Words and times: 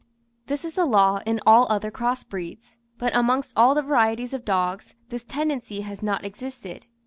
This 0.47 0.65
is 0.65 0.79
a 0.79 0.83
law 0.83 1.19
in 1.27 1.39
all 1.45 1.67
other 1.69 1.91
cross 1.91 2.23
breeds 2.23 2.75
but 2.97 3.15
amongst 3.15 3.53
all 3.55 3.75
the 3.75 3.83
varieties 3.83 4.33
of 4.33 4.43
dogs, 4.43 4.95
this 5.09 5.23
tendency 5.23 5.81
has 5.81 6.01
not 6.01 6.25
existed. 6.25 6.87